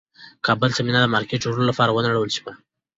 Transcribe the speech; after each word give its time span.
د 0.03 0.03
کابل 0.47 0.69
سینما 0.77 0.99
د 1.03 1.07
مارکېټ 1.15 1.39
جوړولو 1.45 1.69
لپاره 1.71 1.91
ونړول 1.93 2.29
شوه. 2.37 2.51